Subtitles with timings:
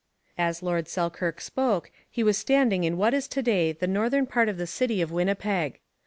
[0.35, 4.49] As Lord Selkirk spoke, he was standing in what is to day the northern part
[4.49, 5.79] of the city of Winnipeg.